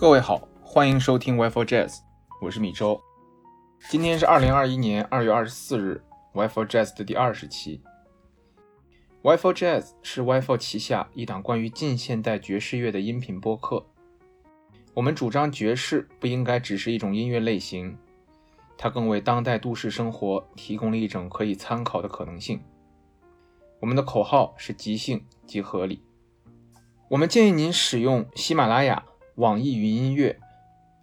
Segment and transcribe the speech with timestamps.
[0.00, 1.98] 各位好，欢迎收听 Wi-Fi Jazz，
[2.40, 2.98] 我是米周。
[3.90, 7.82] 今天是二零二一年二月二十四日，Wi-Fi Jazz 的第二十期。
[9.22, 13.84] Wi-Fi Jazz 是 Wi-Fi 旗下一档关于近现代爵士乐的音频播客。
[14.94, 17.98] 我们主张爵士不应该只是一种音乐类型，
[18.78, 22.58] 它更为当代都市生活提供了一种可以参考的可能性。
[23.80, 26.02] 我们的口号是即兴即合理。
[27.10, 29.04] 我们建议您使用喜马拉雅、
[29.40, 30.38] 网易云音乐、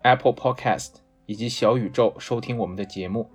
[0.03, 3.27] Apple Podcast 以及小宇宙收听我们的节目，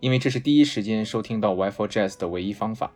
[0.00, 2.92] 因为这是第一时间收听到 Wi-Fi Jazz 的唯一方法。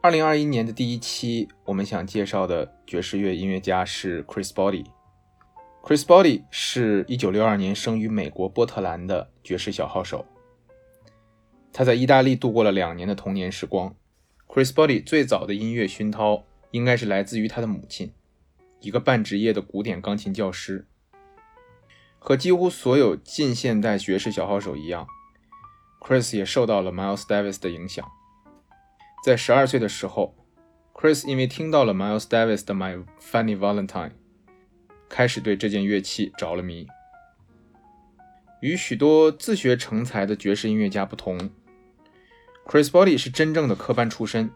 [0.00, 4.86] 二零二一年的第一期，我们想介绍的爵士乐音乐家是 Chris Body。
[5.82, 10.24] Chris Body 是一九六二年生于美国波特兰的爵士小号手。
[11.74, 13.94] 他在意大利度过了两年的童年时光。
[14.48, 18.10] Chris Body 最早的音乐熏陶应该是来自于他的母亲，
[18.80, 20.86] 一个半职业的古典钢琴教师。
[22.18, 25.06] 和几乎所有近现代爵士小号手一样
[26.00, 28.06] ，Chris 也受到了 Miles Davis 的影响。
[29.24, 30.34] 在十二岁的时候
[30.92, 34.10] ，Chris 因为听到了 Miles Davis 的《My Funny Valentine》。
[35.08, 36.86] 开始对这件乐器着了迷。
[38.60, 41.50] 与许多自学成才的爵士音乐家不同
[42.66, 44.50] ，Chris Body 是真正的科班出身。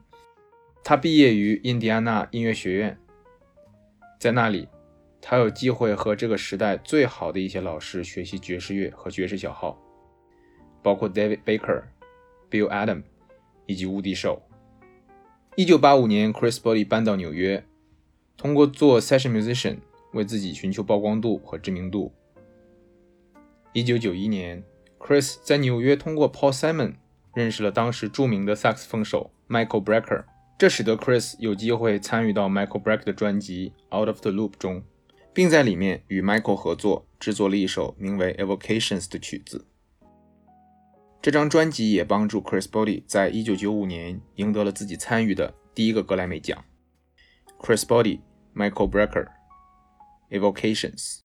[0.83, 2.99] 他毕业于印第安纳音乐学院，
[4.21, 4.69] 在那里，
[5.21, 9.77] 他有机会和这个时代最好的一些老师学习爵士乐和爵士小号，
[10.81, 11.83] 包括 David Baker、
[12.49, 13.03] Bill Adam
[13.67, 14.39] 以及 Woody Shaw。
[15.57, 17.65] 一九八五年，Chris Body 搬到纽约，
[18.37, 19.79] 通过做 session musician。
[20.13, 22.13] 为自己寻求曝光度和知名度。
[23.73, 24.61] 一九九一年
[24.99, 26.95] ，Chris 在纽约通过 Paul Simon
[27.33, 30.25] 认识了当时著名的萨克斯风手 Michael Brecker，
[30.61, 34.83] 这使得 Chris 有机会参与到 Michael Brecker 的专辑《Out of the Loop》中，
[35.33, 39.67] 并在里面与 Michael 合作制作了一首名为《Evocations》的曲子。
[41.23, 46.63] 这张专辑也帮助 Chris Body 在一九九五年赢得了自己参与的第一个格莱美奖。
[47.59, 48.21] Chris Body、
[48.55, 49.29] Michael Brecker。
[50.29, 51.21] evocations.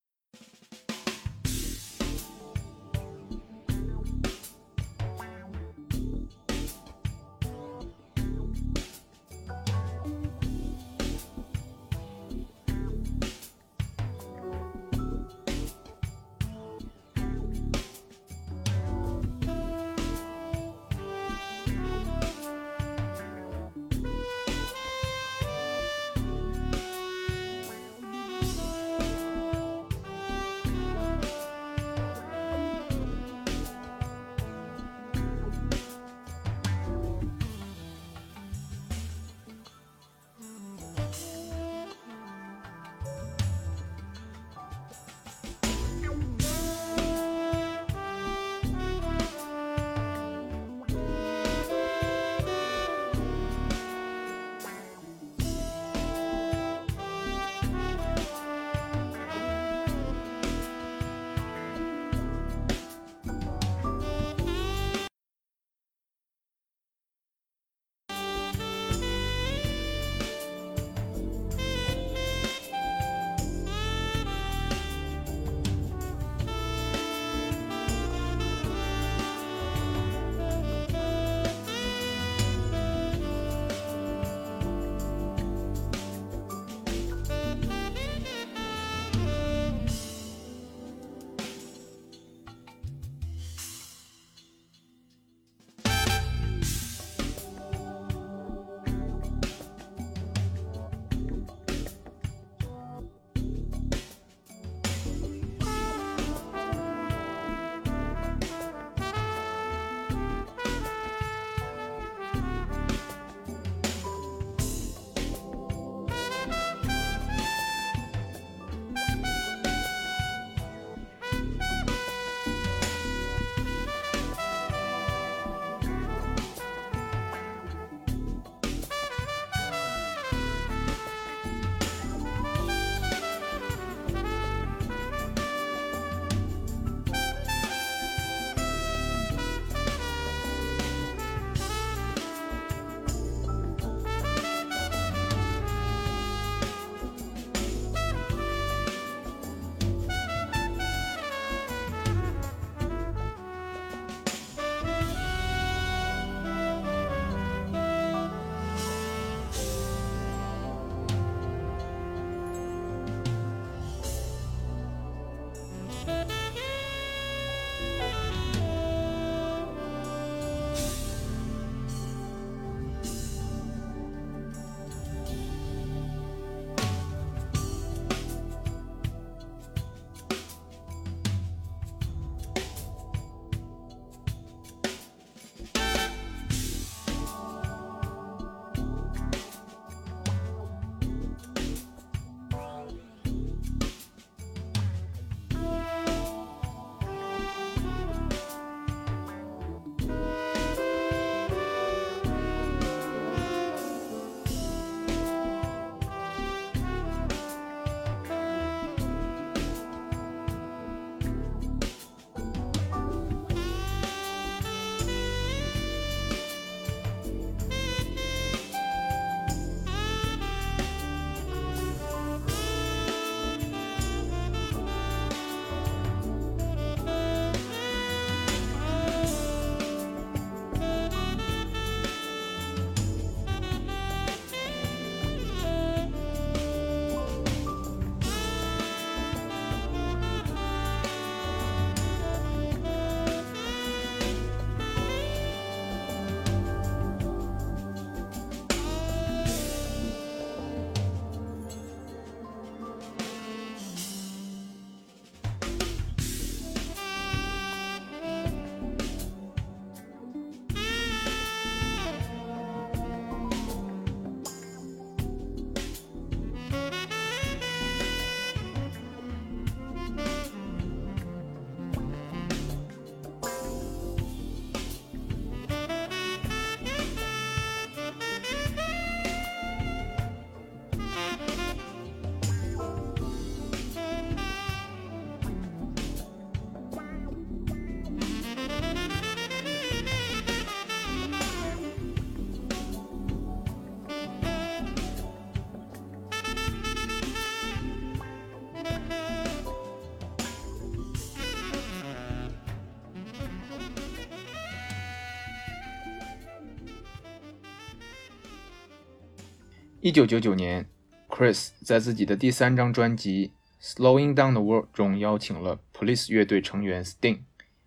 [310.06, 310.88] 一九九九年
[311.28, 317.40] ，Chris 在自己的第三张专辑《Slowing Down the World》中邀请了 Police 乐队成员 Sting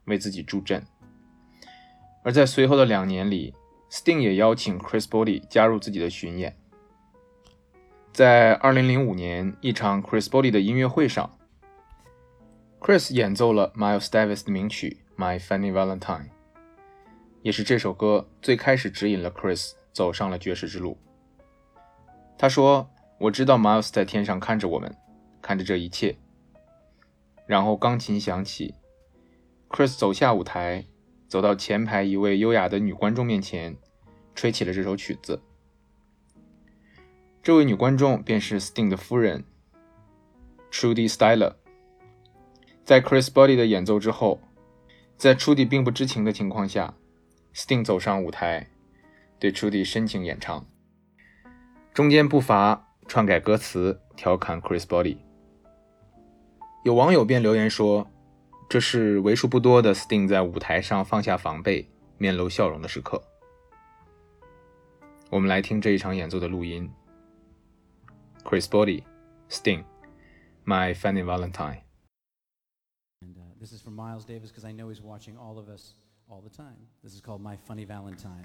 [0.06, 0.82] 为自己助阵，
[2.24, 3.54] 而在随后的两年里
[3.88, 6.56] ，Sting 也邀请 Chris Body 加入自己的巡演。
[8.12, 11.38] 在二零零五年一场 Chris Body 的音乐会上
[12.80, 16.00] ，Chris 演奏了 Miles Davis 的名曲《My Funny Valentine》，
[17.42, 20.98] 也是这首歌最开始指引了 Chris 走上了爵士之路。
[22.38, 24.96] 他说：“我知道 Miles 在天上看着我们，
[25.42, 26.16] 看着这一切。”
[27.46, 28.74] 然后钢琴响起
[29.68, 30.86] ，Chris 走下舞台，
[31.26, 33.76] 走到前排一位优雅的女观众面前，
[34.36, 35.42] 吹起了这首曲子。
[37.42, 39.44] 这位女观众便是 Sting 的夫人
[40.70, 41.54] Trudy Styler。
[42.84, 44.40] 在 Chris Body 的演奏之后，
[45.16, 46.94] 在 Trudy 并不知情的情况下
[47.52, 48.68] ，Sting 走上舞台，
[49.40, 50.64] 对 Trudy 深情演唱。
[51.98, 55.18] 中间不乏篡改歌词，调侃 Chris Body。
[56.84, 58.08] 有网友便留言说
[58.70, 63.20] ：“这是为数不多的 Sting 在舞台上放下防备、面露笑容的时刻。”
[65.28, 66.88] 我们来听这一场演奏的录音。
[68.44, 69.02] Chris Body,
[69.50, 69.82] Sting,
[70.64, 71.80] My Funny Valentine.
[73.58, 75.94] This is from Miles Davis because I know he's watching all of us
[76.28, 76.76] all the time.
[77.02, 78.44] This is called My Funny Valentine.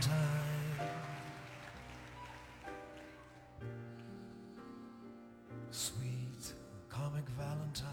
[0.00, 0.88] time.
[5.70, 6.54] Sweet
[6.88, 7.88] comic Valentine.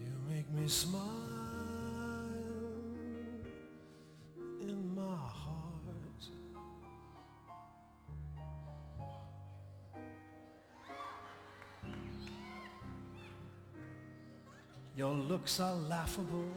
[0.00, 1.17] You make me smile.
[14.98, 16.50] Your looks are laughable.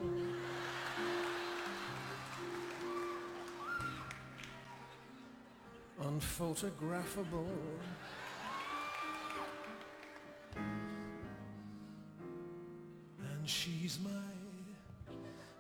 [6.01, 7.45] Unphotographable.
[10.55, 10.65] And
[13.45, 14.10] she's my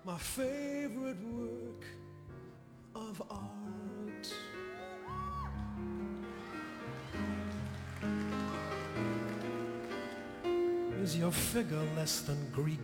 [0.03, 1.85] my favorite work
[2.95, 3.90] of art.
[11.11, 12.79] Is your figure less than Greek?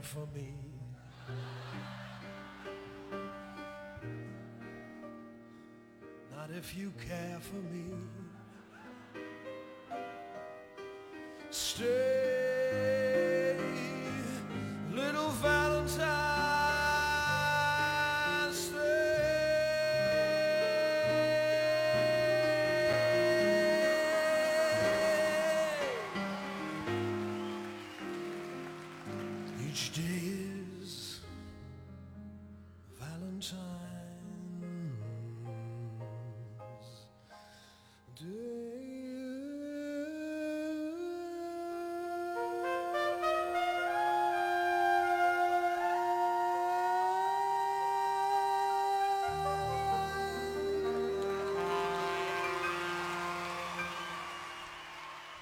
[0.00, 0.54] Hair for me.
[6.34, 7.84] Not if you care for me.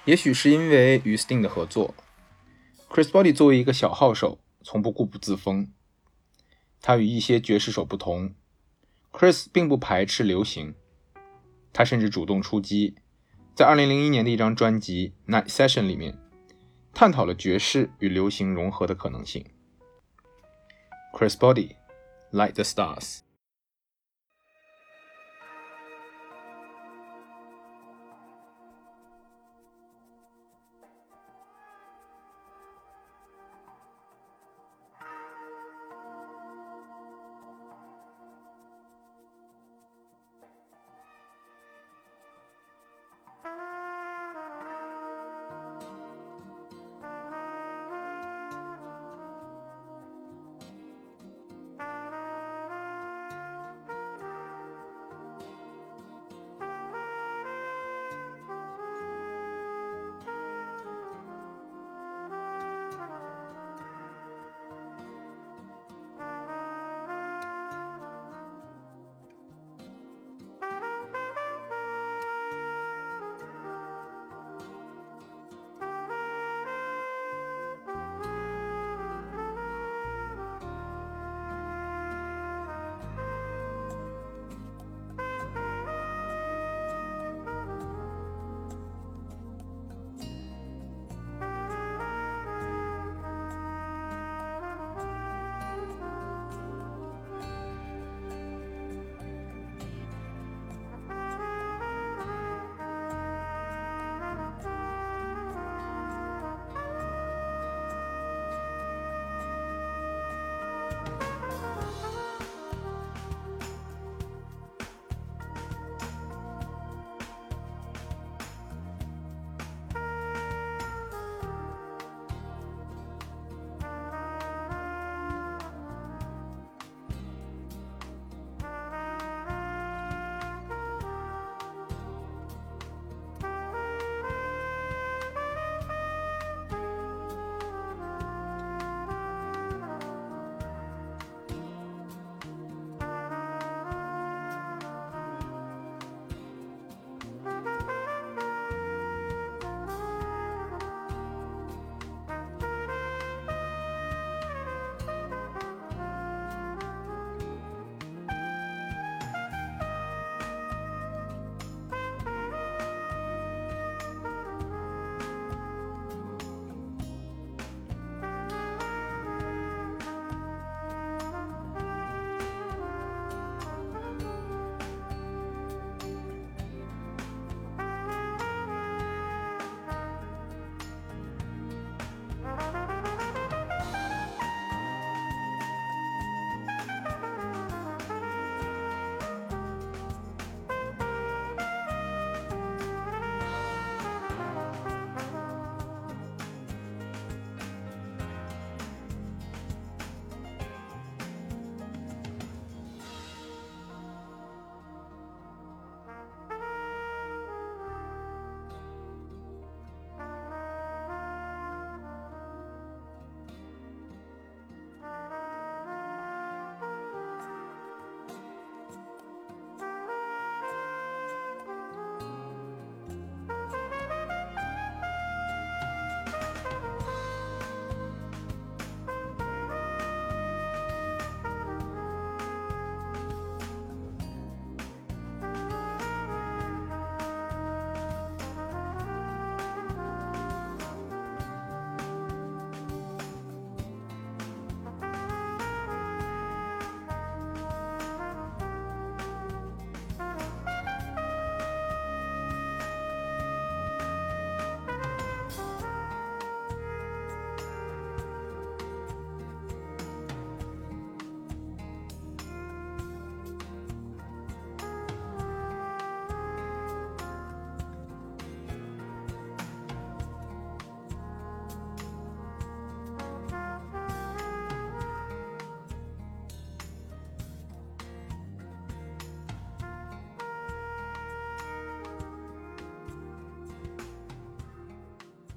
[0.09, 1.93] 也许是因为与 Sting 的合作
[2.89, 5.71] ，Chris Body 作为一个小号手，从不固步自封。
[6.81, 8.33] 他与一些爵士手不同
[9.11, 10.73] ，Chris 并不排斥流行，
[11.71, 12.95] 他甚至主动出击，
[13.53, 16.17] 在2001年的一张专辑《Night Session》里面，
[16.91, 19.45] 探讨了爵士与流行融合的可能性。
[21.13, 21.75] Chris Body,
[22.31, 23.19] Light the Stars。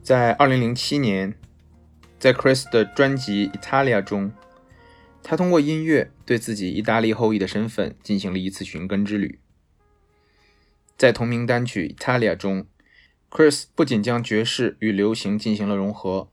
[0.03, 1.35] 在2007年，
[2.19, 4.33] 在 Chris 的专辑《Italia》中，
[5.23, 9.39] 他通过音乐对自己意大利后裔的身份进行了一次寻根之旅。
[10.99, 12.67] 在同名单曲《Italia》中
[13.31, 16.29] ，Chris 不仅将爵士与流行进行了融合，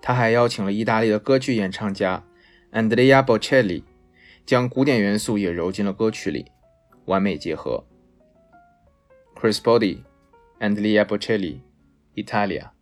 [0.00, 2.24] 他还邀请了意大利的歌剧演唱家
[2.72, 3.82] Andrea Bocelli，
[4.46, 6.46] 将古典元素也揉进了歌曲里，
[7.04, 7.84] 完美结合。
[9.34, 9.98] Chris Body,
[10.58, 11.60] Andrea Bocelli,
[12.14, 12.73] Italia。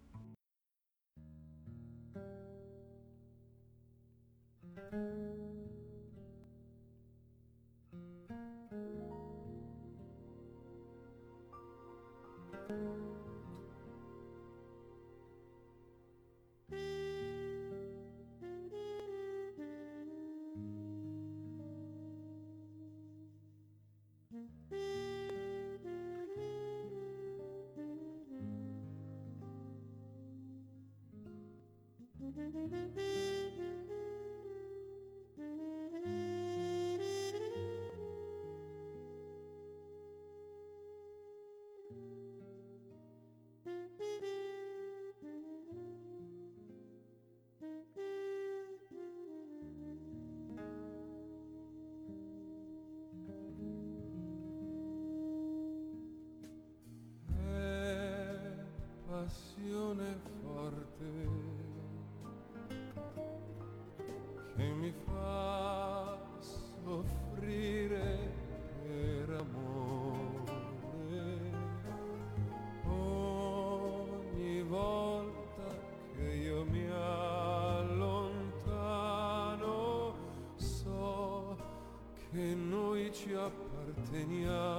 [84.13, 84.72] within you.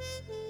[0.00, 0.49] Mm-hmm.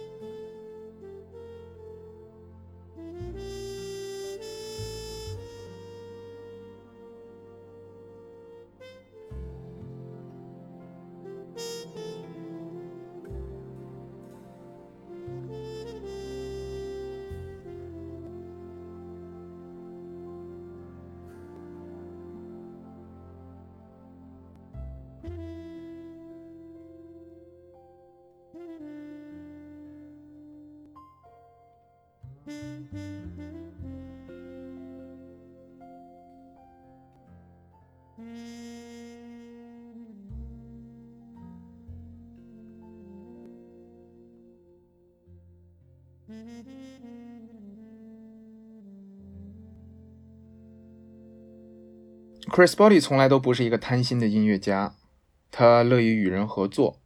[52.50, 54.96] Chris Botti 从来都不是一个贪心的音乐家，
[55.52, 56.98] 他乐于与人合作，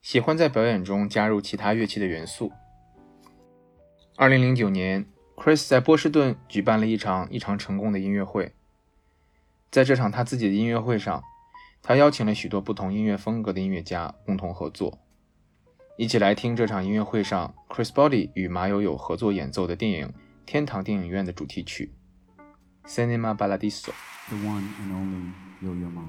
[0.00, 2.50] 喜欢在表演中加入其他乐器的元素。
[4.16, 5.04] 二零零九年
[5.36, 8.54] ，Chris 在波士顿举办了一场异常成功的音乐会。
[9.70, 11.22] 在这场他自己的音乐会上，
[11.82, 14.98] 他邀请了许多不同音乐风格的音乐家共同合作。
[15.98, 20.06] 一起来听这场音乐会上 Chris Botti 与马友友合作演奏的电影
[20.44, 21.90] 《天堂电影院》的主题曲
[22.86, 23.88] 《Cinema Paradiso》。
[24.28, 25.32] The one and only
[25.62, 26.04] Yo Yo Ma.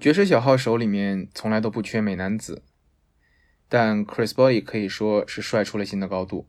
[0.00, 2.62] 爵士小号手里面从来都不缺美男子，
[3.68, 6.46] 但 Chris Botti 可以说是帅出了新的高度。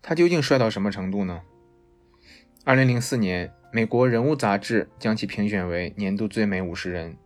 [0.00, 1.42] 他究竟帅到什么程度呢？
[2.64, 7.16] 二零零四年，美国人物杂志将其评选为年度最美五十人。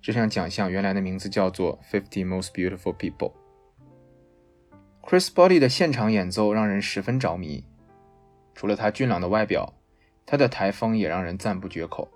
[0.00, 3.34] 这项奖项原来的名字叫做 Fifty Most Beautiful People。
[5.02, 7.66] Chris Botti 的现场演奏让人十分着迷，
[8.54, 9.74] 除了他俊朗的外表，
[10.24, 12.10] 他的台风也让人赞不绝口。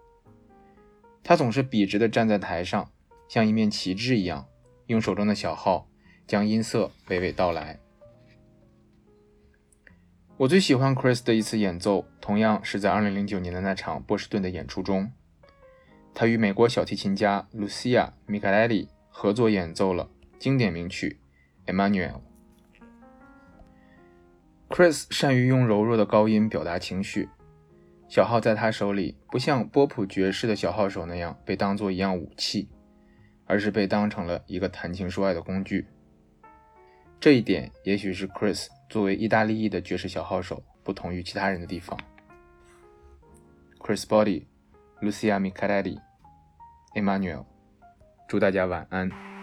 [1.24, 2.92] 他总是笔直地站在台上，
[3.28, 4.46] 像一面旗帜一样，
[4.86, 5.88] 用手中的小号
[6.26, 7.80] 将音色娓娓道来。
[10.36, 15.10] 我最喜欢 Chris 的一次演奏，同样是在2009年的那场波士顿的演出中，
[16.12, 21.18] 他与美国小提琴家 Lucia m i c a e l i 合作演奏了经典名曲
[21.72, 22.12] 《Emmanuel》。
[24.68, 27.28] Chris 善于用柔弱的高音表达情绪。
[28.14, 32.68] 小号在他手里不像波普爵士的小号手那样被当做一样武器，
[33.44, 35.84] 而是被当成了一个谈情说爱的工具。
[37.18, 41.98] 这一点也许是 Chris 作为意大利裔的爵士小号手不同于其他人的地方。
[43.80, 45.98] Chris Body，Lucia Michaeli、
[46.94, 47.44] Emmanuel，
[48.28, 49.33] 祝大家晚安。